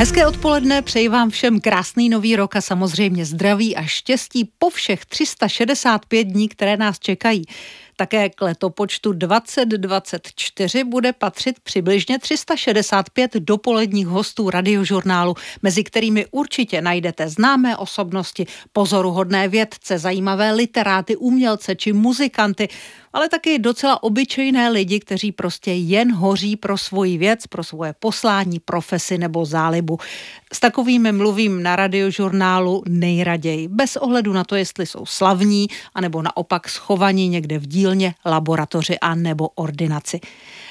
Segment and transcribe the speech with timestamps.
[0.00, 5.06] Hezké odpoledne, přeji vám všem krásný nový rok a samozřejmě zdraví a štěstí po všech
[5.06, 7.44] 365 dní, které nás čekají.
[7.96, 17.28] Také k letopočtu 2024 bude patřit přibližně 365 dopoledních hostů radiožurnálu, mezi kterými určitě najdete
[17.28, 22.68] známé osobnosti, pozoruhodné vědce, zajímavé literáty, umělce či muzikanty,
[23.12, 28.60] ale taky docela obyčejné lidi, kteří prostě jen hoří pro svoji věc, pro svoje poslání,
[28.60, 29.98] profesi nebo zálibu.
[30.52, 36.68] S takovými mluvím na radiožurnálu nejraději, bez ohledu na to, jestli jsou slavní, anebo naopak
[36.68, 40.20] schovaní někde v dílně, laboratoři a nebo ordinaci.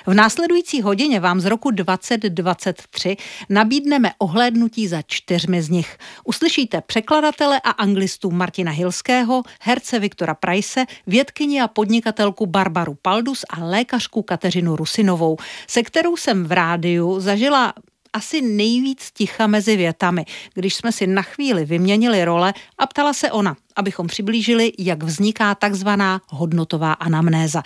[0.09, 3.18] V následující hodině vám z roku 2023
[3.49, 5.98] nabídneme ohlédnutí za čtyřmi z nich.
[6.23, 13.63] Uslyšíte překladatele a anglistu Martina Hilského, herce Viktora Price, vědkyni a podnikatelku Barbaru Paldus a
[13.63, 15.38] lékařku Kateřinu Rusinovou,
[15.68, 17.73] se kterou jsem v rádiu zažila
[18.13, 23.32] asi nejvíc ticha mezi větami, když jsme si na chvíli vyměnili role a ptala se
[23.32, 27.63] ona, abychom přiblížili, jak vzniká takzvaná hodnotová anamnéza.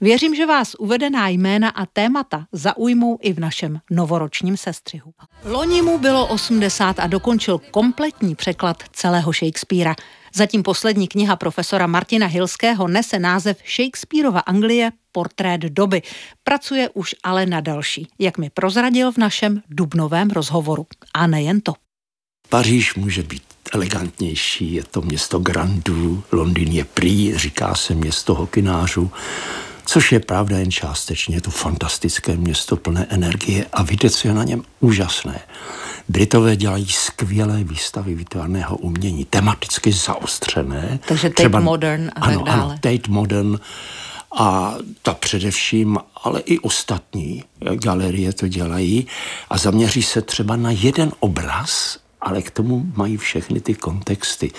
[0.00, 5.12] Věřím, že vás uvedená jména a témata zaujmou i v našem novoročním sestřihu.
[5.44, 9.94] Loni mu bylo 80 a dokončil kompletní překlad celého Shakespearea.
[10.34, 16.02] Zatím poslední kniha profesora Martina Hilského nese název Shakespeareova Anglie portrét doby.
[16.44, 20.86] Pracuje už ale na další, jak mi prozradil v našem dubnovém rozhovoru.
[21.14, 21.72] A nejen to.
[22.48, 29.10] Paříž může být elegantnější, je to město grandů, Londýn je prý, říká se město hokinářů,
[29.88, 31.36] což je pravda jen částečně.
[31.36, 35.40] Je to fantastické město plné energie a víte, co je na něm úžasné.
[36.08, 40.98] Britové dělají skvělé výstavy výtvarného umění, tematicky zaostřené.
[41.08, 42.62] Takže Tate třeba, Modern a ano, tak dále.
[42.62, 43.60] Ano, Tate Modern
[44.38, 49.06] a ta především, ale i ostatní galerie to dělají
[49.50, 54.50] a zaměří se třeba na jeden obraz ale k tomu mají všechny ty kontexty.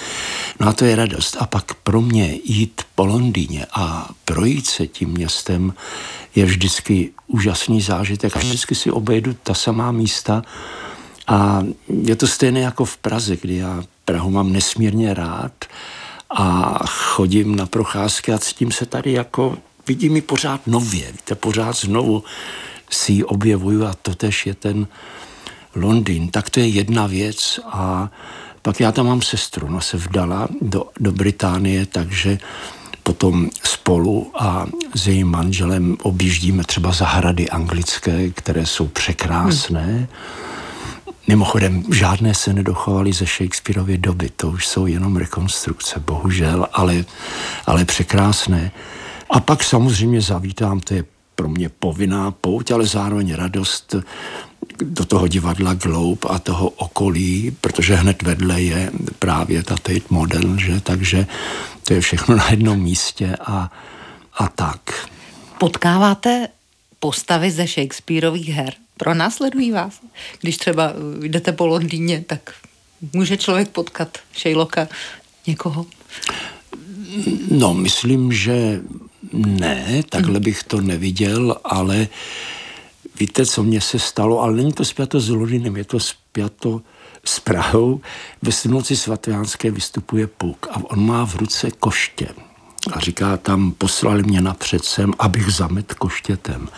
[0.59, 1.37] No a to je radost.
[1.39, 5.73] A pak pro mě jít po Londýně a projít se tím městem
[6.35, 8.35] je vždycky úžasný zážitek.
[8.35, 10.41] A vždycky si obejdu ta samá místa
[11.27, 11.63] a
[12.03, 15.65] je to stejné jako v Praze, kdy já Prahu mám nesmírně rád
[16.29, 21.75] a chodím na procházky a cítím se tady jako, vidím ji pořád nově, víte, pořád
[21.75, 22.23] znovu
[22.89, 24.87] si ji objevuju a to tež je ten
[25.75, 28.09] Londýn, tak to je jedna věc a
[28.61, 32.37] pak já tam mám sestru, ona se vdala do, do Británie, takže
[33.03, 34.65] potom spolu a
[34.95, 39.85] s jejím manželem objíždíme třeba zahrady anglické, které jsou překrásné.
[39.85, 40.07] Hmm.
[41.27, 47.05] Mimochodem, žádné se nedochovaly ze Shakespeareovy doby, to už jsou jenom rekonstrukce, bohužel, ale,
[47.65, 48.71] ale překrásné.
[49.29, 51.03] A pak samozřejmě zavítám, to je
[51.35, 53.95] pro mě povinná pouť, ale zároveň radost
[54.81, 60.59] do toho divadla Globe a toho okolí, protože hned vedle je právě ta Tate Modern,
[60.59, 60.81] že?
[60.81, 61.27] takže
[61.83, 63.71] to je všechno na jednom místě a,
[64.37, 65.09] a tak.
[65.57, 66.47] Potkáváte
[66.99, 68.73] postavy ze Shakespeareových her?
[68.97, 69.99] Pro následují vás?
[70.41, 72.53] Když třeba jdete po Londýně, tak
[73.13, 74.87] může člověk potkat Shaylocka
[75.47, 75.85] někoho?
[77.51, 78.81] No, myslím, že
[79.33, 82.07] ne, takhle bych to neviděl, ale
[83.19, 86.81] víte, co mně se stalo, ale není to spjato s Londýnem, je to spjato
[87.25, 88.01] s Prahou.
[88.41, 92.27] Ve Sinoci svatojánské vystupuje puk a on má v ruce koště.
[92.93, 96.69] A říká tam, poslali mě napřed sem, abych zamet koštětem.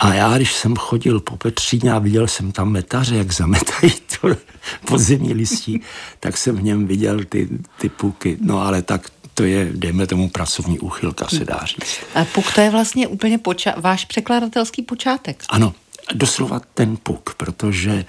[0.00, 4.28] A já, když jsem chodil po Petříně a viděl jsem tam metaře, jak zametají to
[4.84, 5.80] podzemní listí,
[6.20, 8.38] tak jsem v něm viděl ty, ty puky.
[8.40, 11.98] No ale tak to je, dejme tomu, pracovní úchylka, se dá říct.
[12.14, 15.44] A puk to je vlastně úplně poča- váš překladatelský počátek.
[15.48, 15.74] Ano,
[16.14, 18.04] doslova ten puk, protože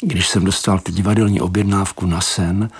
[0.00, 2.70] když jsem dostal tu divadelní objednávku na sen,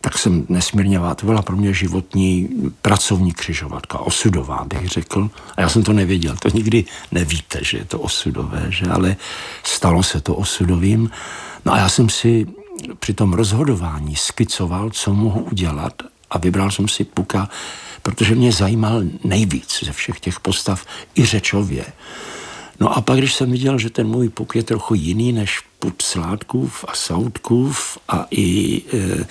[0.00, 2.48] tak jsem nesmírně to byla pro mě životní
[2.82, 5.30] pracovní křižovatka, osudová bych řekl.
[5.56, 9.16] A já jsem to nevěděl, to nikdy nevíte, že je to osudové, že ale
[9.62, 11.10] stalo se to osudovým.
[11.64, 12.46] No a já jsem si
[12.98, 16.02] při tom rozhodování skicoval, co mohu udělat
[16.34, 17.48] a vybral jsem si Puka,
[18.02, 21.84] protože mě zajímal nejvíc ze všech těch postav i řečově.
[22.80, 26.02] No a pak, když jsem viděl, že ten můj puk je trochu jiný než put
[26.02, 29.24] Sládkův a Soudkův a i e,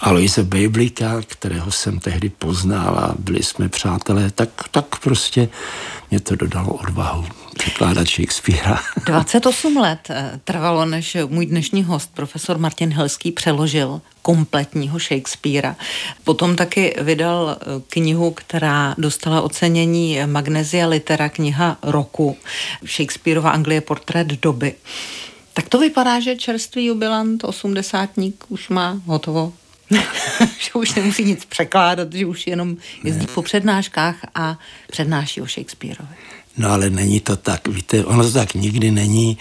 [0.00, 5.48] Aloise Bejblíka, kterého jsem tehdy poznal a byli jsme přátelé, tak, tak prostě
[6.10, 7.26] mě to dodalo odvahu
[7.58, 8.78] překládat Shakespearea.
[9.06, 15.76] 28 let eh, trvalo, než můj dnešní host, profesor Martin Helský, přeložil kompletního Shakespearea.
[16.24, 22.36] Potom taky vydal eh, knihu, která dostala ocenění Magnesia Litera, kniha roku.
[22.86, 24.74] Shakespeareova Anglie portrét doby.
[25.54, 29.52] Tak to vypadá, že čerstvý jubilant, osmdesátník, už má hotovo.
[30.58, 33.32] že už nemusí nic překládat, že už jenom jezdí ne.
[33.34, 34.58] po přednáškách a
[34.90, 36.14] přednáší o Shakespeareovi.
[36.56, 39.38] No ale není to tak, víte, ono to tak nikdy není.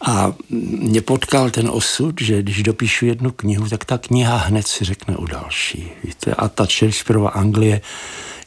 [0.00, 4.84] A mě potkal ten osud, že když dopíšu jednu knihu, tak ta kniha hned si
[4.84, 5.90] řekne o další.
[6.04, 7.80] Víte, a ta Shakespeareova Anglie,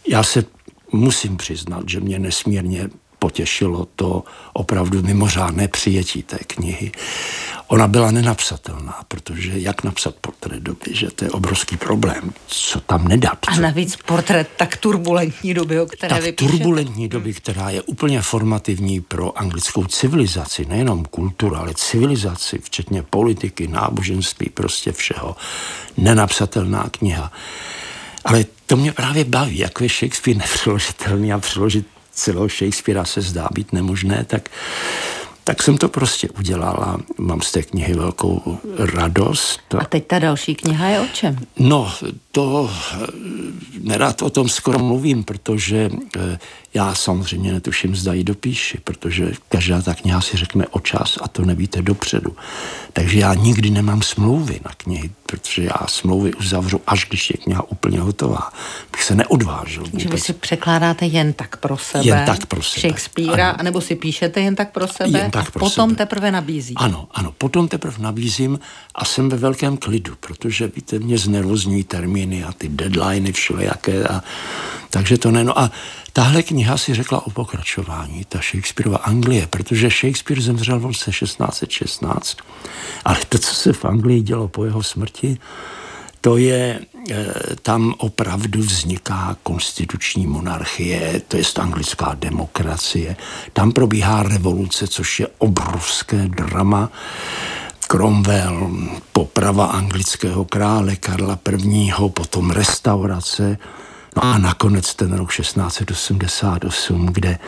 [0.08, 0.44] já se
[0.92, 4.24] musím přiznat, že mě nesmírně potěšilo to
[4.54, 6.92] opravdu mimořádné přijetí té knihy.
[7.68, 13.07] Ona byla nenapsatelná, protože jak napsat portrét doby, že to je obrovský problém, co tam
[13.07, 13.38] nedat.
[13.48, 16.51] A navíc portrét tak turbulentní doby, o které Tak vypíšete.
[16.57, 23.68] turbulentní doby, která je úplně formativní pro anglickou civilizaci, nejenom kulturu, ale civilizaci, včetně politiky,
[23.68, 25.36] náboženství, prostě všeho.
[25.98, 27.31] Nenapsatelná kniha.
[28.25, 31.88] Ale to mě právě baví, jako je Shakespeare nepřeložitelný a přeložit
[32.19, 34.50] celého Shakespearea se zdá být nemožné, tak
[35.44, 37.00] tak jsem to prostě udělala.
[37.18, 39.75] Mám z té knihy velkou radost.
[39.80, 41.39] A teď ta další kniha je o čem?
[41.60, 41.94] No,
[42.31, 43.08] to eh,
[43.80, 46.40] nerad o tom skoro mluvím, protože eh,
[46.74, 51.28] já samozřejmě netuším, zda ji dopíši, protože každá ta kniha si řekne o čas a
[51.28, 52.36] to nevíte dopředu.
[52.94, 57.72] Takže já nikdy nemám smlouvy na knihy, protože já smlouvy uzavřu, až když je kniha
[57.72, 58.54] úplně hotová.
[58.92, 59.84] Bych se neodvážil.
[59.84, 60.02] Vůbec.
[60.02, 62.06] Že vy si překládáte jen tak pro sebe.
[62.06, 62.81] Jen tak pro sebe.
[62.81, 63.60] Shakespearea, ano.
[63.60, 65.98] anebo si píšete jen tak pro sebe jen tak a pro potom sebe.
[65.98, 66.74] teprve nabízí.
[66.78, 68.60] Ano, ano, potom teprve nabízím
[68.96, 71.84] a jsem ve velkém klidu, protože víte, mě znervozňují
[72.19, 74.24] termíny a ty deadliny všelijaké a
[74.89, 75.44] takže to ne.
[75.44, 75.71] No a
[76.13, 82.38] tahle kniha si řekla o pokračování, ta Shakespeareova Anglie, protože Shakespeare zemřel v roce 1616,
[83.06, 85.38] ale to, co se v Anglii dělo po jeho smrti,
[86.21, 86.80] to je,
[87.62, 93.16] tam opravdu vzniká konstituční monarchie, to je anglická demokracie.
[93.54, 96.92] Tam probíhá revoluce, což je obrovské drama.
[97.90, 98.70] Cromwell,
[99.12, 103.58] poprava anglického krále Karla I., potom restaurace,
[104.16, 107.40] no a nakonec ten rok 1688, kde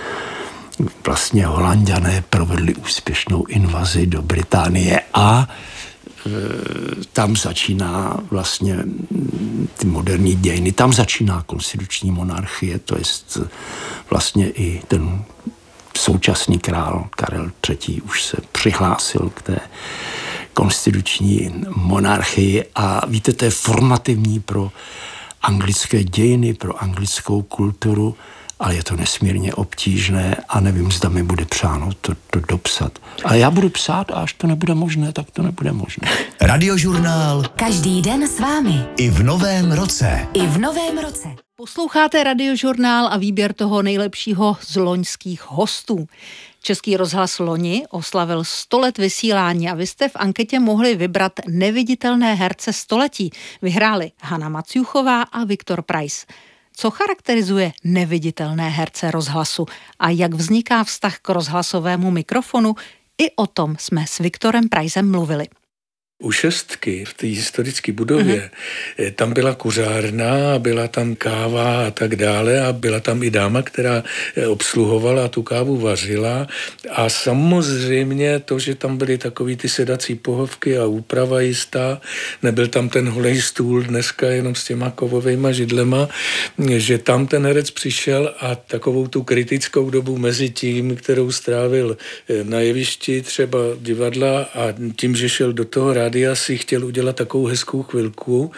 [1.05, 5.47] vlastně holanděné provedli úspěšnou invazi do Británie a
[7.13, 8.77] tam začíná vlastně
[9.77, 13.03] ty moderní dějiny, tam začíná konstituční monarchie, to je
[14.09, 15.23] vlastně i ten
[15.97, 18.01] současný král Karel III.
[18.01, 19.59] už se přihlásil k té
[20.53, 24.71] konstituční monarchii a víte, to je formativní pro
[25.41, 28.15] anglické dějiny, pro anglickou kulturu
[28.61, 32.99] ale je to nesmírně obtížné a nevím, zda mi bude přáno to, to dopsat.
[33.23, 36.07] Ale já budu psát a až to nebude možné, tak to nebude možné.
[36.41, 37.43] Radiožurnál.
[37.55, 38.85] Každý den s vámi.
[38.97, 40.27] I v novém roce.
[40.33, 41.27] I v novém roce.
[41.61, 46.07] Posloucháte radiožurnál a výběr toho nejlepšího z loňských hostů.
[46.61, 52.33] Český rozhlas loni oslavil 100 let vysílání a vy jste v anketě mohli vybrat neviditelné
[52.33, 53.31] herce století.
[53.61, 56.25] Vyhráli Hanna Maciuchová a Viktor Price.
[56.73, 59.65] Co charakterizuje neviditelné herce rozhlasu
[59.99, 62.75] a jak vzniká vztah k rozhlasovému mikrofonu,
[63.17, 65.47] i o tom jsme s Viktorem Prajzem mluvili.
[66.21, 68.49] U šestky v té historické budově,
[68.97, 69.11] mm-hmm.
[69.15, 74.03] tam byla kuřárna, byla tam káva a tak dále a byla tam i dáma, která
[74.35, 76.47] eh, obsluhovala a tu kávu vařila
[76.89, 82.01] a samozřejmě to, že tam byly takový ty sedací pohovky a úprava jistá,
[82.43, 86.09] nebyl tam ten holej stůl dneska jenom s těma kovovými židlema,
[86.77, 91.97] že tam ten herec přišel a takovou tu kritickou dobu mezi tím, kterou strávil
[92.29, 96.85] eh, na jevišti třeba divadla a tím, že šel do toho rád rádia si chtěl
[96.85, 98.51] udělat takovou hezkou chvilku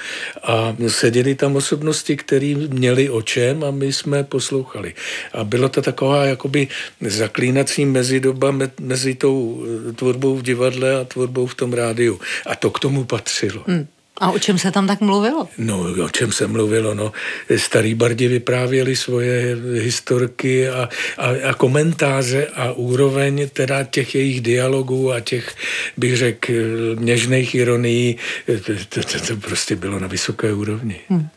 [0.44, 4.94] a seděli tam osobnosti, které měli o čem a my jsme poslouchali.
[5.34, 6.68] A bylo to taková jakoby
[7.02, 12.20] zaklínací mezidoba mezi tou eh, tvorbou v divadle a tvorbou v tom rádiu.
[12.46, 13.64] A to k tomu patřilo.
[13.68, 13.88] Hmm.
[14.18, 15.48] A o čem se tam tak mluvilo?
[15.58, 17.12] No, o čem se mluvilo, no.
[17.58, 25.12] Starý bardi vyprávěli svoje historky a, a, a komentáře a úroveň teda těch jejich dialogů
[25.12, 25.56] a těch,
[25.98, 26.54] bych řekl,
[27.00, 31.00] něžných ironií, to, to, to, to prostě bylo na vysoké úrovni.
[31.10, 31.28] Hmm.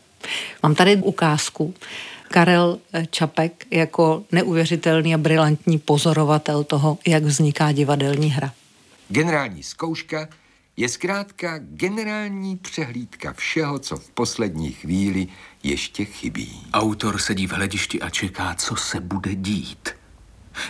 [0.63, 1.73] Mám tady ukázku.
[2.27, 2.79] Karel
[3.09, 8.53] Čapek jako neuvěřitelný a brilantní pozorovatel toho, jak vzniká divadelní hra.
[9.09, 10.27] Generální zkouška
[10.77, 15.27] je zkrátka generální přehlídka všeho, co v poslední chvíli
[15.63, 16.67] ještě chybí.
[16.73, 19.89] Autor sedí v hledišti a čeká, co se bude dít.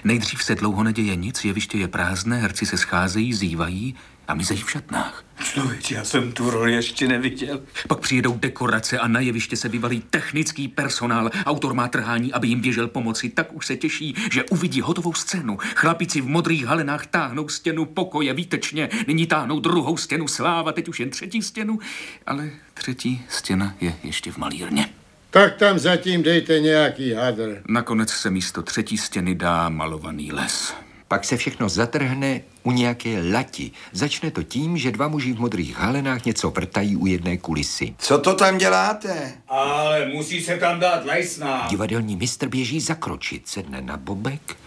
[0.04, 3.96] Nejdřív se dlouho neděje nic, jeviště je prázdné, herci se scházejí, zývají
[4.28, 5.27] a mizejí v šatnách.
[5.54, 7.62] Člověče, já jsem tu roli ještě neviděl.
[7.88, 11.30] Pak přijedou dekorace a na jeviště se vyvalí technický personál.
[11.46, 13.30] Autor má trhání, aby jim běžel pomoci.
[13.30, 15.58] Tak už se těší, že uvidí hotovou scénu.
[15.76, 18.90] Chlapici v modrých halenách táhnou stěnu pokoje výtečně.
[19.08, 21.80] Nyní táhnou druhou stěnu sláva, teď už jen třetí stěnu.
[22.26, 24.90] Ale třetí stěna je ještě v malírně.
[25.30, 27.62] Tak tam zatím dejte nějaký hadr.
[27.70, 30.74] Nakonec se místo třetí stěny dá malovaný les.
[31.08, 33.72] Pak se všechno zatrhne u nějaké lati.
[33.92, 37.96] Začne to tím, že dva muži v modrých halenách něco vrtají u jedné kulisy.
[37.98, 39.34] Co to tam děláte?
[39.48, 41.68] Ale musí se tam dát lajsná.
[41.70, 44.58] Divadelní mistr běží zakročit, sedne na bobek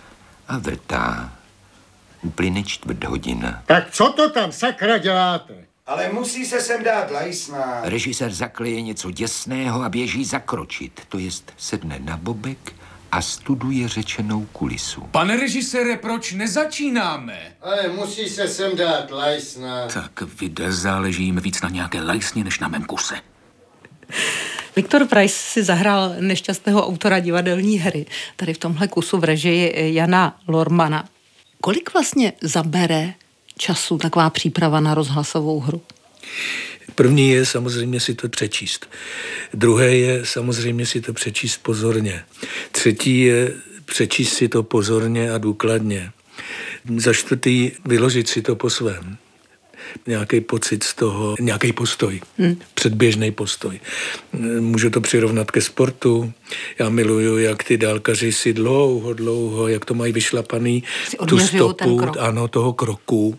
[0.48, 1.32] a vrtá.
[2.22, 3.62] Uplyne čtvrt hodina.
[3.66, 5.54] Tak co to tam sakra děláte?
[5.86, 7.80] Ale musí se sem dát lajsná.
[7.82, 11.00] Režisér zakleje něco děsného a běží zakročit.
[11.08, 12.72] To jest sedne na bobek
[13.12, 15.00] a studuje řečenou kulisu.
[15.10, 17.38] Pane režisére, proč nezačínáme?
[17.62, 19.86] Ale musí se sem dát lajsna.
[19.86, 23.14] Tak vide, záleží jim víc na nějaké lajsně, než na mém kuse.
[24.76, 30.40] Viktor Price si zahrál nešťastného autora divadelní hry, tady v tomhle kusu v režii Jana
[30.48, 31.08] Lormana.
[31.60, 33.14] Kolik vlastně zabere
[33.58, 35.82] času taková příprava na rozhlasovou hru?
[37.00, 38.86] První je samozřejmě si to přečíst.
[39.54, 42.24] Druhé je samozřejmě si to přečíst pozorně.
[42.72, 43.52] Třetí je
[43.84, 46.12] přečíst si to pozorně a důkladně.
[46.96, 49.16] Za čtvrtý vyložit si to po svém.
[50.06, 52.56] Nějaký pocit z toho, nějaký postoj, hmm.
[52.74, 53.80] předběžný postoj.
[54.60, 56.32] Můžu to přirovnat ke sportu.
[56.78, 60.84] Já miluju, jak ty dálkaři si dlouho, dlouho, jak to mají vyšlapaný,
[61.28, 63.38] tu stopu, ano, toho kroku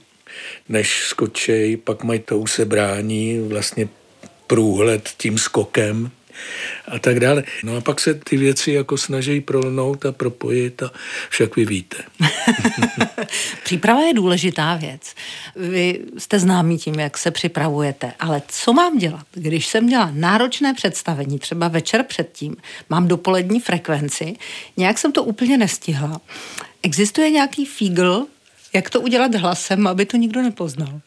[0.69, 3.89] než skočej, pak mají to usebrání, vlastně
[4.47, 6.11] průhled tím skokem
[6.87, 7.43] a tak dále.
[7.63, 10.91] No a pak se ty věci jako snaží prolnout a propojit a
[11.29, 11.97] však vy víte.
[13.63, 15.13] Příprava je důležitá věc.
[15.55, 20.73] Vy jste známí tím, jak se připravujete, ale co mám dělat, když jsem měla náročné
[20.73, 22.55] představení, třeba večer předtím,
[22.89, 24.35] mám dopolední frekvenci,
[24.77, 26.21] nějak jsem to úplně nestihla.
[26.83, 28.25] Existuje nějaký fígl,
[28.73, 31.01] jak to udělat hlasem, aby to nikdo nepoznal?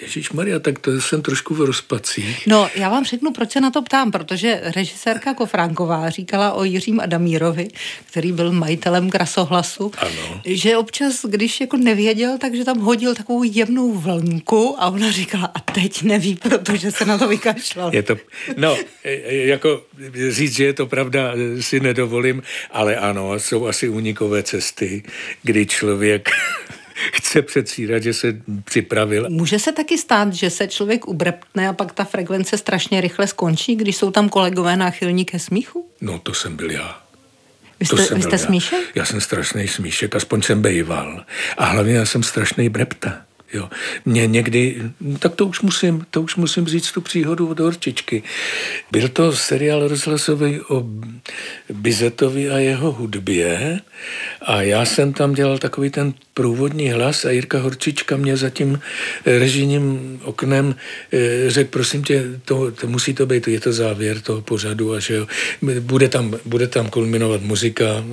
[0.00, 2.46] Ježíš Maria, tak to jsem trošku v rozpacích.
[2.46, 7.00] No, já vám řeknu, proč se na to ptám, protože režisérka Kofránková říkala o Jiřím
[7.00, 7.68] Adamírovi,
[8.10, 10.40] který byl majitelem krasohlasu, ano.
[10.44, 15.60] že občas, když jako nevěděl, takže tam hodil takovou jemnou vlnku a ona říkala, a
[15.60, 17.94] teď neví, protože se na to vykašlal.
[17.94, 18.16] Je to,
[18.56, 18.76] no,
[19.28, 19.82] jako
[20.30, 25.02] říct, že je to pravda, si nedovolím, ale ano, jsou asi unikové cesty,
[25.42, 26.30] kdy člověk
[27.12, 29.26] chce předstírat, že se připravil.
[29.30, 33.76] Může se taky stát, že se člověk ubrepne a pak ta frekvence strašně rychle skončí,
[33.76, 35.90] když jsou tam kolegové náchylní ke smíchu?
[36.00, 37.06] No to jsem byl já.
[37.80, 38.80] Vy jste, vy jste smíšek?
[38.94, 39.02] Já.
[39.02, 41.24] já jsem strašný smíšek, aspoň jsem bejval.
[41.58, 43.25] A hlavně já jsem strašný brepta.
[43.52, 43.68] Jo.
[44.04, 44.82] Mě někdy,
[45.18, 48.22] tak to už musím, to už musím říct tu příhodu od Horčičky.
[48.90, 50.84] Byl to seriál rozhlasový o
[51.72, 53.80] Bizetovi a jeho hudbě
[54.42, 58.80] a já jsem tam dělal takový ten průvodní hlas a Jirka Horčička mě za tím
[59.26, 60.74] režijním oknem
[61.12, 65.00] eh, řekl, prosím tě, to, to musí to být, je to závěr toho pořadu a
[65.00, 65.26] že jo,
[65.80, 68.04] bude tam, bude tam kulminovat muzika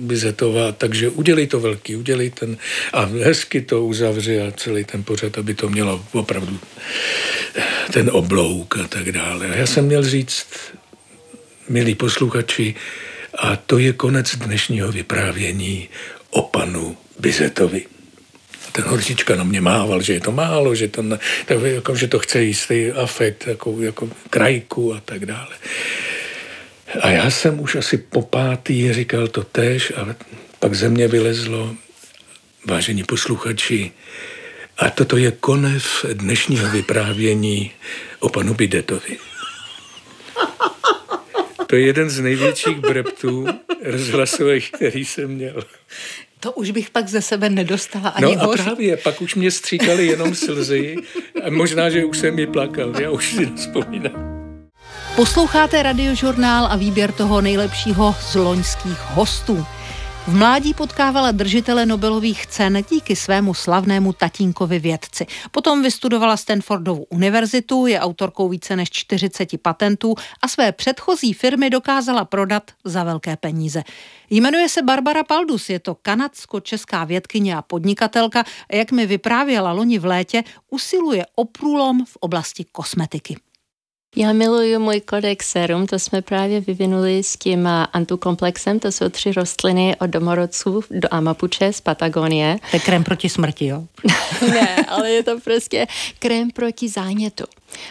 [0.00, 2.56] Bizetová, takže udělej to velký, udělej ten
[2.92, 6.58] a hezky to uzavři a celý ten pořad, aby to mělo opravdu
[7.92, 9.46] ten oblouk a tak dále.
[9.46, 10.46] A já jsem měl říct,
[11.68, 12.74] milí posluchači,
[13.38, 15.88] a to je konec dnešního vyprávění
[16.30, 17.86] o panu Bizetovi.
[18.72, 21.02] Ten horčička na mě mával, že je to málo, že to,
[21.46, 25.54] tak, jako, že to chce jistý afekt, jako, jako krajku a tak dále.
[27.00, 30.14] A já jsem už asi po pátý říkal to tež a
[30.58, 31.74] pak ze mě vylezlo,
[32.66, 33.92] vážení posluchači,
[34.78, 37.70] a toto je konec dnešního vyprávění
[38.20, 39.18] o panu Bidetovi.
[41.66, 43.46] To je jeden z největších breptů
[43.84, 45.62] rozhlasových, který jsem měl.
[46.40, 48.60] To už bych pak ze sebe nedostala ani No a hoř.
[48.62, 50.96] právě, pak už mě stříkaly jenom slzy
[51.46, 54.34] a možná, že už jsem mi plakal, já už si nespomínám.
[55.16, 59.66] Posloucháte radiožurnál a výběr toho nejlepšího z loňských hostů.
[60.26, 65.26] V mládí potkávala držitele Nobelových cen díky svému slavnému tatínkovi vědci.
[65.50, 72.24] Potom vystudovala Stanfordovu univerzitu, je autorkou více než 40 patentů a své předchozí firmy dokázala
[72.24, 73.82] prodat za velké peníze.
[74.30, 80.04] Jmenuje se Barbara Paldus, je to kanadsko-česká vědkyně a podnikatelka jak mi vyprávěla loni v
[80.04, 83.36] létě, usiluje o průlom v oblasti kosmetiky.
[84.16, 89.32] Já miluju můj kodex serum, to jsme právě vyvinuli s tím antukomplexem, to jsou tři
[89.32, 92.58] rostliny od domorodců do Amapuče z Patagonie.
[92.70, 93.84] To je krém proti smrti, jo?
[94.48, 95.86] ne, ale je to prostě
[96.18, 97.44] krém proti zánětu.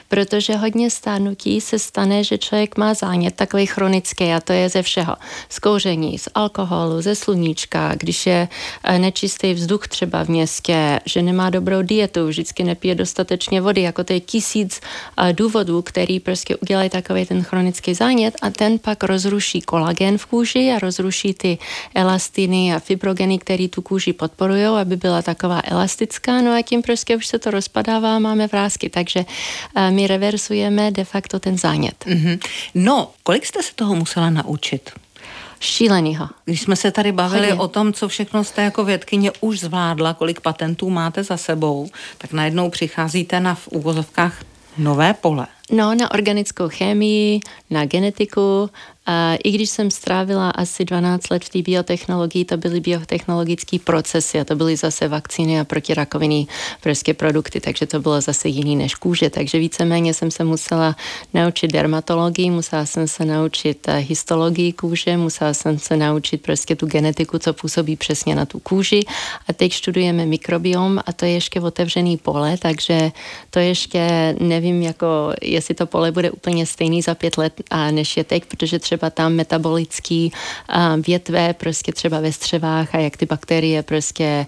[0.08, 4.82] Protože hodně stárnutí se stane, že člověk má zánět takový chronický a to je ze
[4.82, 5.16] všeho.
[5.50, 8.48] Z kouření, z alkoholu, ze sluníčka, když je
[8.84, 14.04] eh, nečistý vzduch třeba v městě, že nemá dobrou dietu, vždycky nepije dostatečně vody, jako
[14.04, 14.82] to je tisíc
[15.18, 20.26] eh, důvodů, který prostě udělají takový ten chronický zánět a ten pak rozruší kolagen v
[20.26, 21.58] kůži a rozruší ty
[21.96, 27.16] elastiny a fibrogeny, které tu kůži podporují, aby byla taková elastická, no a tím prostě
[27.16, 29.26] už se to rozpadává máme vrázky, takže
[29.90, 32.06] my reversujeme de facto ten zánět.
[32.06, 32.40] Mm-hmm.
[32.76, 34.92] No, kolik jste se toho musela naučit?
[35.64, 36.30] šílenýho.
[36.46, 37.62] Když jsme se tady bavili Chodě.
[37.62, 42.34] o tom, co všechno jste jako vědkyně už zvládla, kolik patentů máte za sebou, tak
[42.34, 44.44] najednou přicházíte na v úvozovkách
[44.78, 45.48] nové pole.
[45.72, 47.40] No, na organickou chemii,
[47.70, 48.70] na genetiku,
[49.06, 54.40] a I když jsem strávila asi 12 let v té biotechnologii, to byly biotechnologické procesy
[54.40, 56.46] a to byly zase vakcíny a protirakovinné
[56.82, 59.30] prostě produkty, takže to bylo zase jiný než kůže.
[59.30, 60.96] Takže víceméně jsem se musela
[61.34, 66.86] naučit dermatologii, musela jsem se naučit eh, histologii kůže, musela jsem se naučit prostě tu
[66.86, 69.04] genetiku, co působí přesně na tu kůži.
[69.48, 73.12] A teď studujeme mikrobiom a to je ještě otevřený pole, takže
[73.50, 78.18] to ještě nevím, jako jestli to pole bude úplně stejný za pět let, a než
[78.18, 80.32] je teď, protože třeba třeba tam metabolický
[81.08, 84.46] větve prostě třeba ve střevách a jak ty bakterie prostě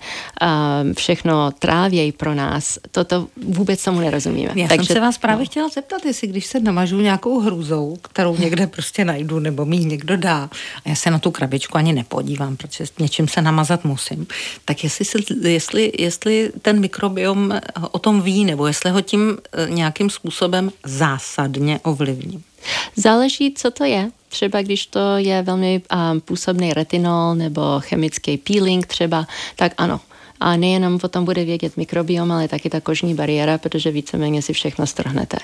[0.98, 2.80] všechno trávějí pro nás.
[2.92, 4.52] Toto vůbec tomu nerozumíme.
[4.56, 5.50] Já Takže, jsem se vás právě no.
[5.50, 10.18] chtěla zeptat, jestli když se namažu nějakou hrůzou, kterou někde prostě najdu nebo mi někdo
[10.18, 10.50] dá
[10.86, 14.28] a já se na tu krabičku ani nepodívám, protože něčím se namazat musím,
[14.66, 17.60] tak jestli, se, jestli, jestli ten mikrobiom
[17.92, 22.44] o tom ví nebo jestli ho tím e, nějakým způsobem zásadně ovlivní.
[22.96, 24.12] Záleží, co to je.
[24.36, 30.00] Třeba když to je velmi um, působný retinol nebo chemický peeling třeba, tak ano,
[30.40, 34.54] a nejenom o tom bude vědět mikrobiom, ale taky ta kožní bariéra, protože víceméně si
[34.54, 35.38] všechno strhnete.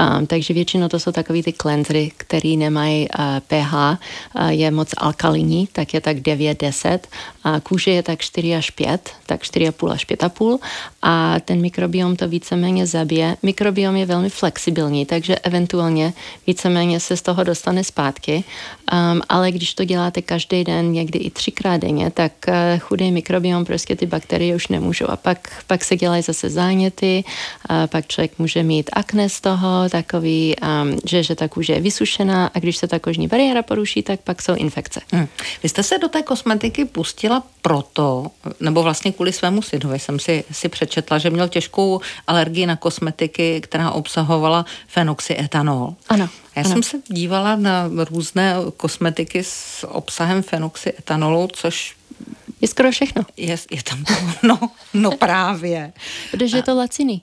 [0.00, 4.94] Um, takže většinou to jsou takový ty cleansery, který nemají uh, pH, uh, je moc
[4.96, 6.98] alkalinní, tak je tak 9-10,
[7.44, 10.58] a kůže je tak 4 až 5, tak 4,5 až 5,5
[11.02, 13.36] a ten mikrobiom to víceméně zabije.
[13.42, 16.12] Mikrobiom je velmi flexibilní, takže eventuálně
[16.46, 18.44] víceméně se z toho dostane zpátky,
[18.92, 23.64] um, ale když to děláte každý den, někdy i třikrát denně, tak uh, chudý mikrobiom
[23.64, 25.10] prostě ty bakterie bakterie už nemůžou.
[25.10, 27.24] A pak, pak se dělají zase záněty,
[27.68, 31.80] a pak člověk může mít akné z toho, takový, um, že, že ta kůže je
[31.80, 35.00] vysušená a když se ta kožní bariéra poruší, tak pak jsou infekce.
[35.12, 35.26] Hmm.
[35.62, 40.44] Vy jste se do té kosmetiky pustila proto, nebo vlastně kvůli svému synovi jsem si,
[40.52, 45.94] si přečetla, že měl těžkou alergii na kosmetiky, která obsahovala fenoxyetanol.
[46.08, 46.28] Ano.
[46.56, 46.70] Já ano.
[46.70, 51.99] jsem se dívala na různé kosmetiky s obsahem fenoxyetanolu, což
[52.60, 53.22] je skoro všechno.
[53.36, 54.14] Je, je tam to,
[54.46, 55.92] no, no právě.
[56.30, 57.22] Protože je to laciný.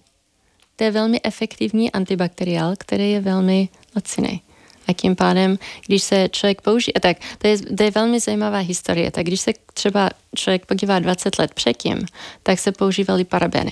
[0.75, 4.41] To je velmi efektivní antibakteriál, který je velmi laciný.
[4.87, 9.11] A tím pádem, když se člověk použije, tak to je, to je velmi zajímavá historie,
[9.11, 12.05] tak když se třeba člověk podívá 20 let předtím,
[12.43, 13.71] tak se používaly parabeny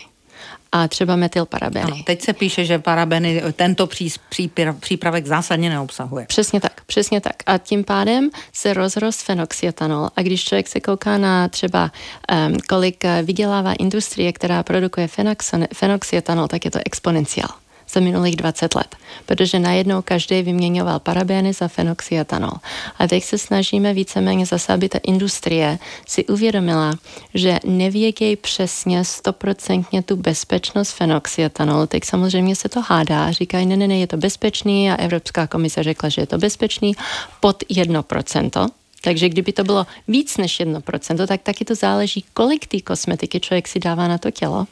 [0.71, 1.91] a třeba metylparabeny.
[1.91, 3.89] Ano, teď se píše, že parabeny tento
[4.79, 6.25] přípravek zásadně neobsahuje.
[6.25, 7.35] Přesně tak, přesně tak.
[7.45, 10.09] A tím pádem se rozrost fenoxietanol.
[10.15, 11.91] A když člověk se kouká na třeba,
[12.47, 15.09] um, kolik eh, vydělává industrie, která produkuje
[15.73, 18.95] fenoxietanol, tak je to exponenciál za minulých 20 let,
[19.25, 22.51] protože najednou každý vyměňoval parabény za fenoxietanol.
[22.99, 26.93] A teď se snažíme víceméně zase, aby ta industrie si uvědomila,
[27.33, 31.87] že nevědějí přesně stoprocentně tu bezpečnost fenoxietanolu.
[31.87, 35.83] Teď samozřejmě se to hádá, říkají, ne, ne, ne, je to bezpečný a Evropská komise
[35.83, 36.93] řekla, že je to bezpečný
[37.39, 38.69] pod 1%.
[39.01, 43.67] Takže kdyby to bylo víc než 1%, tak taky to záleží, kolik té kosmetiky člověk
[43.67, 44.67] si dává na to tělo.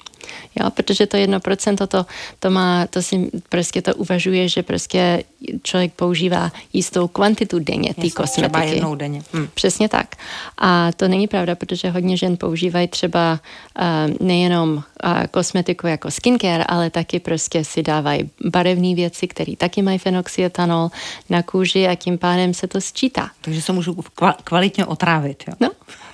[0.59, 2.05] Jo, protože to 1% to,
[2.39, 5.23] to má, to si prostě to uvažuje, že prostě
[5.63, 8.49] člověk používá jistou kvantitu denně té kosmetiky.
[8.49, 9.21] Třeba jednou denně.
[9.33, 9.47] Hm.
[9.53, 10.15] Přesně tak.
[10.57, 13.39] A to není pravda, protože hodně žen používají třeba
[13.79, 14.83] uh, nejenom uh,
[15.31, 20.89] kosmetiku jako skincare, ale taky prostě si dávají barevné věci, které taky mají fenoxietanol
[21.29, 23.29] na kůži a tím pádem se to sčítá.
[23.41, 23.97] Takže se můžu
[24.43, 25.43] kvalitně otrávit.
[25.47, 25.53] Jo?
[25.59, 25.69] No,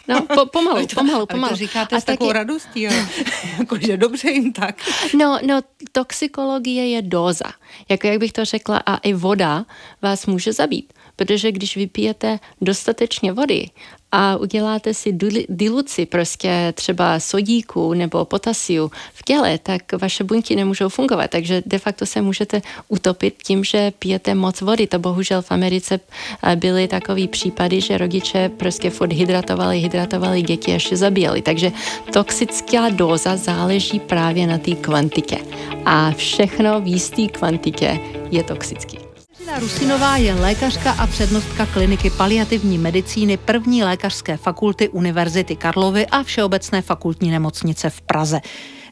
[0.10, 1.50] No, po, pomalu, to, pomalu, pomalu.
[1.50, 2.38] to říkáte a s takovou taky...
[2.38, 2.92] radostí, jo.
[3.60, 4.76] Jakože dobře jim tak.
[5.18, 7.52] No, no, toxikologie je doza.
[7.90, 9.66] Jako jak bych to řekla, a i voda
[10.02, 13.70] vás může zabít protože když vypijete dostatečně vody
[14.12, 15.18] a uděláte si
[15.50, 21.30] diluci prostě třeba sodíku nebo potasiu v těle, tak vaše buňky nemůžou fungovat.
[21.30, 24.88] Takže de facto se můžete utopit tím, že pijete moc vody.
[24.88, 30.76] To bohužel v Americe eh, byly takový případy, že rodiče prostě furt hydratovali, hydratovali děti
[30.76, 31.42] až je zabíjeli.
[31.42, 31.72] Takže
[32.14, 35.38] toxická dóza záleží právě na té kvantitě.
[35.86, 38.00] A všechno v jisté kvantitě
[38.32, 39.09] je toxický.
[39.50, 46.24] Kateřina Rusinová je lékařka a přednostka kliniky paliativní medicíny první lékařské fakulty Univerzity Karlovy a
[46.24, 48.42] Všeobecné fakultní nemocnice v Praze.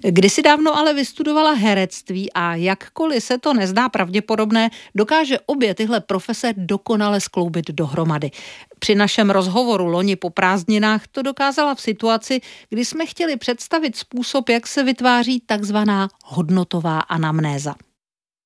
[0.01, 6.53] Kdysi dávno ale vystudovala herectví a jakkoliv se to nezdá pravděpodobné, dokáže obě tyhle profese
[6.57, 8.31] dokonale skloubit dohromady.
[8.79, 14.49] Při našem rozhovoru loni po prázdninách to dokázala v situaci, kdy jsme chtěli představit způsob,
[14.49, 17.75] jak se vytváří takzvaná hodnotová anamnéza.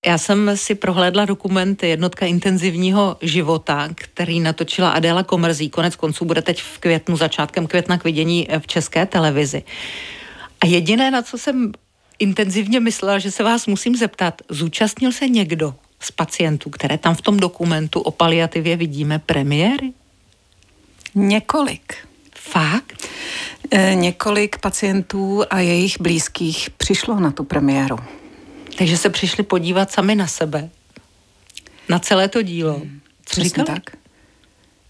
[0.05, 5.69] Já jsem si prohlédla dokument Jednotka intenzivního života, který natočila Adéla Komrzí.
[5.69, 9.63] Konec konců bude teď v květnu, začátkem května k vidění v české televizi.
[10.61, 11.71] A jediné, na co jsem
[12.19, 17.21] intenzivně myslela, že se vás musím zeptat, zúčastnil se někdo z pacientů, které tam v
[17.21, 19.93] tom dokumentu o paliativě vidíme premiéry?
[21.15, 21.95] Několik.
[22.35, 23.07] Fakt?
[23.71, 27.97] E, několik pacientů a jejich blízkých přišlo na tu premiéru.
[28.81, 30.69] Takže se přišli podívat sami na sebe.
[31.89, 32.73] Na celé to dílo.
[32.73, 33.83] Hmm, Co Přesně tak.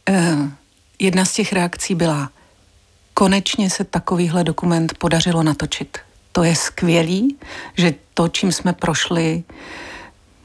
[0.09, 0.49] Uh,
[0.99, 2.31] jedna z těch reakcí byla,
[3.13, 5.97] konečně se takovýhle dokument podařilo natočit.
[6.31, 7.37] To je skvělý,
[7.77, 9.43] že to, čím jsme prošli,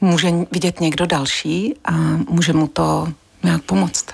[0.01, 1.91] může vidět někdo další a
[2.29, 3.13] může mu to
[3.47, 4.05] nějak pomoct.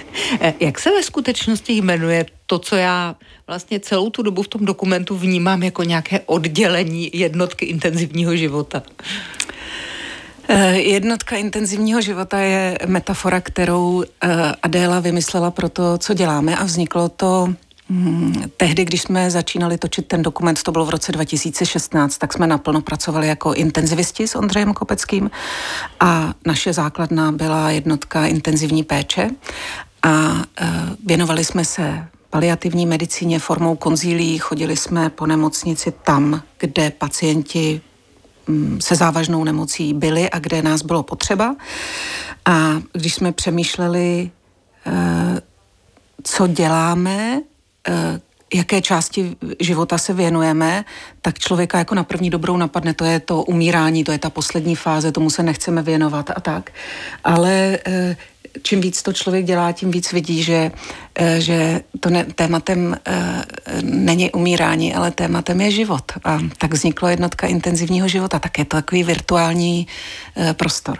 [0.60, 5.16] Jak se ve skutečnosti jmenuje to, co já vlastně celou tu dobu v tom dokumentu
[5.16, 8.82] vnímám jako nějaké oddělení jednotky intenzivního života?
[10.48, 14.28] Eh, jednotka intenzivního života je metafora, kterou eh,
[14.62, 17.54] Adéla vymyslela pro to, co děláme a vzniklo to
[17.90, 22.46] Hmm, tehdy, když jsme začínali točit ten dokument, to bylo v roce 2016, tak jsme
[22.46, 25.30] naplno pracovali jako intenzivisti s Ondřejem Kopeckým
[26.00, 29.30] a naše základna byla jednotka intenzivní péče
[30.02, 30.70] a e,
[31.06, 37.80] věnovali jsme se paliativní medicíně formou konzílí, chodili jsme po nemocnici tam, kde pacienti
[38.46, 41.56] mm, se závažnou nemocí byli a kde nás bylo potřeba.
[42.44, 44.30] A když jsme přemýšleli,
[44.86, 45.40] e,
[46.22, 47.40] co děláme,
[48.54, 50.84] jaké části života se věnujeme,
[51.22, 54.76] tak člověka jako na první dobrou napadne, to je to umírání, to je ta poslední
[54.76, 56.70] fáze, tomu se nechceme věnovat a tak.
[57.24, 58.16] Ale eh,
[58.62, 60.72] čím víc to člověk dělá, tím víc vidí, že,
[61.14, 62.96] eh, že to ne, tématem
[63.82, 66.12] není umírání, ale tématem je život.
[66.24, 69.86] A tak vzniklo jednotka intenzivního života, tak je to takový virtuální
[70.52, 70.98] prostor.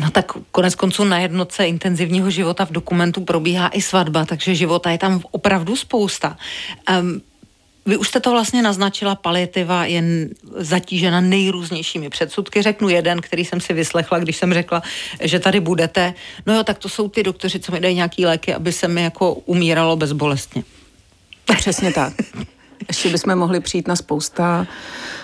[0.00, 4.90] No tak konec konců na jednotce intenzivního života v dokumentu probíhá i svatba, takže života
[4.90, 6.36] je tam opravdu spousta.
[7.00, 7.20] Um,
[7.86, 10.02] vy už jste to vlastně naznačila, paliativa je
[10.56, 12.62] zatížena nejrůznějšími předsudky.
[12.62, 14.82] Řeknu jeden, který jsem si vyslechla, když jsem řekla,
[15.20, 16.14] že tady budete.
[16.46, 19.02] No jo, tak to jsou ty doktoři, co mi dají nějaký léky, aby se mi
[19.02, 20.64] jako umíralo bezbolestně.
[21.56, 22.14] Přesně tak.
[22.88, 24.66] Ještě bychom mohli přijít na spousta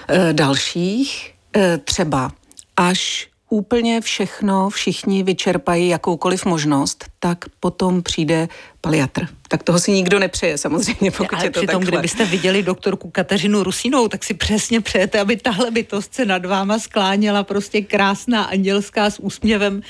[0.08, 1.34] e, dalších.
[1.56, 2.32] E, třeba
[2.76, 8.48] až úplně všechno všichni vyčerpají jakoukoliv možnost, tak potom přijde
[8.80, 9.26] paliatr.
[9.48, 11.90] Tak toho si nikdo nepřeje samozřejmě, pokud Ale je to přitom, takhle.
[11.98, 16.78] kdybyste viděli doktorku Kateřinu Rusinou, tak si přesně přejete, aby tahle bytost se nad váma
[16.78, 19.82] skláněla, prostě krásná, andělská s úsměvem.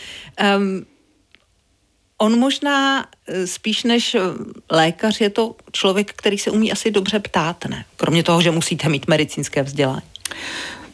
[0.57, 0.87] Um,
[2.21, 4.21] On možná eh, spíš než eh,
[4.71, 7.85] lékař je to člověk, který se umí asi dobře ptát, ne?
[7.97, 10.03] Kromě toho, že musíte mít medicínské vzdělání.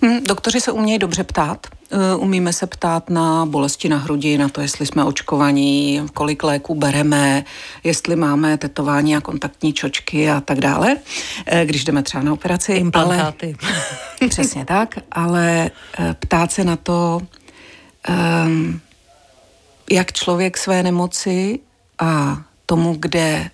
[0.04, 1.66] Hmm, doktoři se umějí dobře ptát.
[1.90, 6.74] Eh, umíme se ptát na bolesti na hrudi, na to, jestli jsme očkovaní, kolik léků
[6.74, 7.44] bereme,
[7.84, 10.96] jestli máme tetování a kontaktní čočky a tak dále,
[11.46, 12.72] eh, když jdeme třeba na operaci.
[12.72, 13.56] Implantáty.
[13.62, 17.20] Ale, přesně tak, ale eh, ptát se na to,
[18.08, 18.80] ehm,
[19.90, 21.58] jak člověk své nemoci
[21.98, 23.50] a tomu, kde,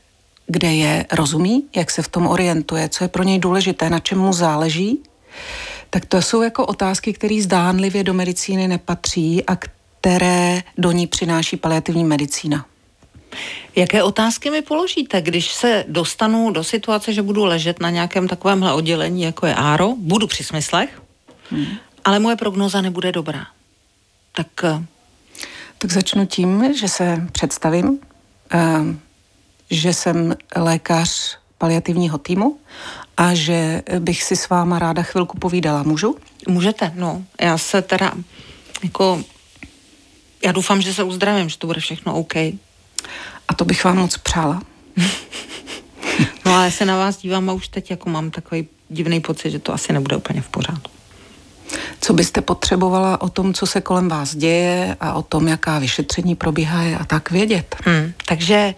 [0.46, 4.18] kde je, rozumí, jak se v tom orientuje, co je pro něj důležité, na čem
[4.18, 5.02] mu záleží,
[5.90, 11.57] tak to jsou jako otázky, které zdánlivě do medicíny nepatří a které do ní přináší
[11.57, 12.66] paliativní medicína.
[13.76, 18.72] Jaké otázky mi položíte, když se dostanu do situace, že budu ležet na nějakém takovémhle
[18.72, 21.03] oddělení, jako je ARO, budu při smyslech,
[21.50, 21.66] hmm.
[22.05, 23.46] ale moje prognoza nebude dobrá.
[24.33, 24.46] Tak...
[24.64, 24.85] Eh,
[25.81, 27.98] tak začnu tím, že se představím,
[28.53, 28.59] eh,
[29.70, 32.59] že jsem lékař paliativního týmu
[33.20, 35.83] a že bych si s váma ráda chvilku povídala.
[35.83, 36.16] Můžu?
[36.48, 37.22] Můžete, no.
[37.40, 38.12] Já se teda
[38.83, 39.24] jako
[40.44, 42.37] Já doufám, že se uzdravím, že to bude všechno OK.
[43.48, 44.62] A to bych vám moc přála.
[46.44, 49.59] no ale se na vás dívám a už teď jako mám takový divný pocit, že
[49.59, 50.90] to asi nebude úplně v pořádku.
[52.00, 56.35] Co byste potřebovala o tom, co se kolem vás děje a o tom, jaká vyšetření
[56.35, 57.76] probíhá a tak vědět?
[57.85, 58.74] Hmm, takže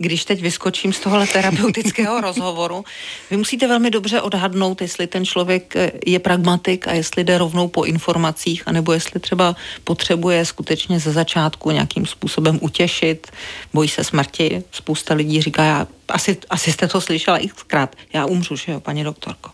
[0.00, 2.84] když teď vyskočím z tohohle terapeutického rozhovoru,
[3.30, 7.68] vy musíte velmi dobře odhadnout, jestli ten člověk eh, je pragmatik a jestli jde rovnou
[7.68, 13.32] po informacích, anebo jestli třeba potřebuje skutečně ze začátku nějakým způsobem utěšit,
[13.74, 14.62] bojí se smrti.
[14.72, 19.04] Spousta lidí říká, já, asi, asi jste to slyšela xkrát, já umřu, že jo, paní
[19.04, 19.50] doktorko.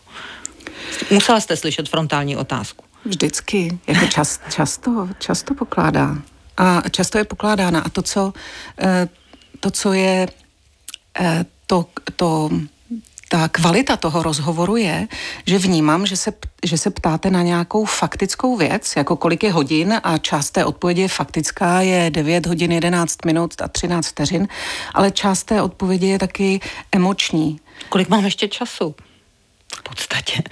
[1.11, 2.85] Musela jste slyšet frontální otázku.
[3.05, 6.15] Vždycky, jako čas, často, často pokládá.
[6.57, 7.79] A často je pokládána.
[7.79, 8.33] A to, co,
[8.79, 9.07] eh,
[9.59, 10.27] to, co je
[11.19, 12.49] eh, to, to,
[13.29, 15.07] ta kvalita toho rozhovoru je,
[15.45, 16.33] že vnímám, že se,
[16.65, 21.01] že se ptáte na nějakou faktickou věc, jako kolik je hodin a část té odpovědi
[21.01, 24.47] je faktická, je 9 hodin 11 minut a 13 vteřin,
[24.93, 26.59] ale část té odpovědi je taky
[26.91, 27.59] emoční.
[27.89, 28.95] Kolik mám ještě času?
[29.75, 30.43] V podstatě.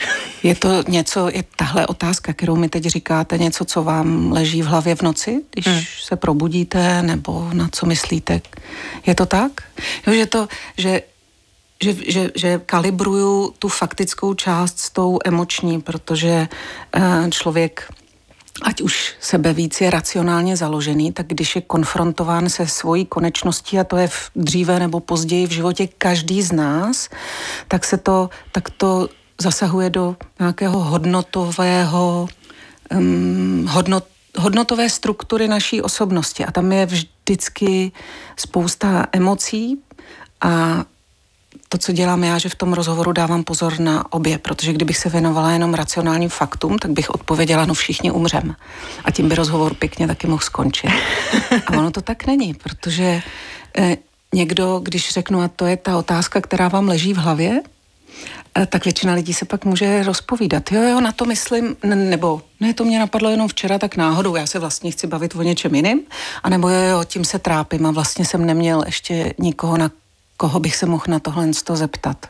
[0.44, 4.66] Je to něco, je tahle otázka, kterou mi teď říkáte, něco, co vám leží v
[4.66, 5.82] hlavě v noci, když hmm.
[6.04, 8.42] se probudíte, nebo na co myslíte?
[9.06, 9.52] Je to tak?
[10.08, 10.48] Jo, že to,
[10.78, 11.02] že
[11.84, 16.48] že, že, že kalibruju tu faktickou část s tou emoční, protože
[16.98, 17.92] uh, člověk
[18.62, 23.84] ať už sebe víc je racionálně založený, tak když je konfrontován se svojí konečností, a
[23.84, 27.10] to je v dříve nebo později v životě každý z nás,
[27.68, 29.10] tak se to, tak to
[29.42, 32.28] zasahuje do nějakého hodnotového
[32.92, 34.06] um, hodnot,
[34.38, 36.46] hodnotové struktury naší osobnosti.
[36.46, 37.92] A tam je vždycky
[38.36, 39.80] spousta emocí
[40.42, 40.86] a
[41.70, 45.10] to, co dělám já, že v tom rozhovoru dávám pozor na obě, protože kdybych se
[45.10, 48.56] věnovala jenom racionálním faktům, tak bych odpověděla, no všichni umřem.
[49.06, 50.90] A tím by rozhovor pěkně taky mohl skončit.
[51.68, 53.22] A ono to tak není, protože
[53.78, 53.98] eh,
[54.34, 57.62] někdo, když řeknu, a to je ta otázka, která vám leží v hlavě,
[58.58, 60.72] eh, tak většina lidí se pak může rozpovídat.
[60.72, 64.48] Jo, jo, na to myslím, nebo ne, to mě napadlo jenom včera tak náhodou, já
[64.48, 66.02] se vlastně chci bavit o něčem jiným,
[66.44, 69.92] anebo jo, jo, tím se trápím a vlastně jsem neměl ještě nikoho, na
[70.38, 72.26] koho bych se mohl na tohle zeptat.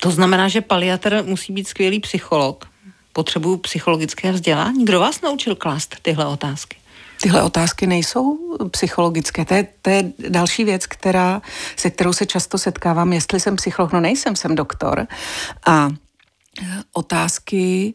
[0.00, 2.64] To znamená, že paliatr musí být skvělý psycholog.
[3.12, 4.84] Potřebuju psychologické vzdělání.
[4.84, 6.76] Kdo vás naučil klást tyhle otázky?
[7.20, 8.38] Tyhle otázky nejsou
[8.70, 9.44] psychologické.
[9.44, 11.42] To je, to je další věc, která,
[11.76, 13.12] se kterou se často setkávám.
[13.12, 15.06] Jestli jsem psycholog, no nejsem, jsem doktor.
[15.66, 17.94] A e, otázky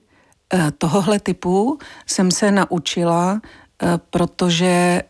[0.54, 3.42] e, tohohle typu jsem se naučila,
[3.84, 5.02] e, protože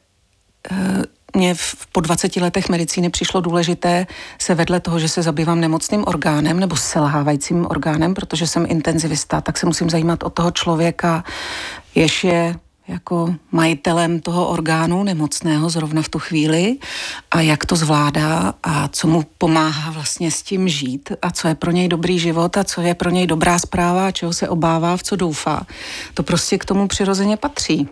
[1.35, 4.07] mě v, po 20 letech medicíny přišlo důležité
[4.41, 9.57] se vedle toho, že se zabývám nemocným orgánem nebo selhávajícím orgánem, protože jsem intenzivista, tak
[9.57, 11.23] se musím zajímat o toho člověka,
[11.95, 12.55] jež je
[12.87, 16.77] jako majitelem toho orgánu nemocného zrovna v tu chvíli
[17.31, 21.55] a jak to zvládá a co mu pomáhá vlastně s tím žít a co je
[21.55, 24.97] pro něj dobrý život a co je pro něj dobrá zpráva a čeho se obává,
[24.97, 25.65] v co doufá.
[26.13, 27.89] To prostě k tomu přirozeně patří.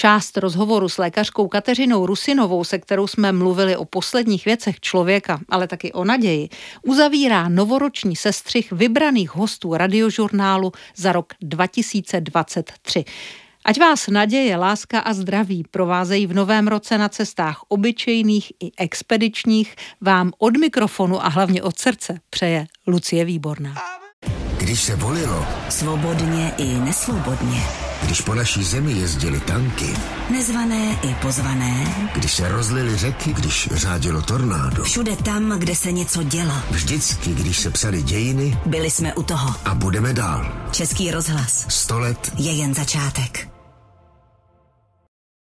[0.00, 5.68] Část rozhovoru s lékařkou Kateřinou Rusinovou, se kterou jsme mluvili o posledních věcech člověka, ale
[5.68, 6.48] taky o naději,
[6.82, 13.04] uzavírá novoroční sestřih vybraných hostů radiožurnálu za rok 2023.
[13.64, 19.76] Ať vás naděje, láska a zdraví provázejí v novém roce na cestách obyčejných i expedičních,
[20.00, 23.74] vám od mikrofonu a hlavně od srdce přeje Lucie Výborná.
[24.58, 25.46] Když se volilo.
[25.68, 27.89] Svobodně i nesvobodně.
[28.02, 29.96] Když po naší zemi jezdili tanky.
[30.30, 31.94] Nezvané i pozvané.
[32.14, 34.84] Když se rozlily řeky, když řádilo tornádo.
[34.84, 36.54] Všude tam, kde se něco dělo.
[36.70, 38.58] Vždycky, když se psali dějiny.
[38.66, 39.54] Byli jsme u toho.
[39.64, 40.52] A budeme dál.
[40.70, 41.66] Český rozhlas.
[41.68, 43.59] Sto let je jen začátek.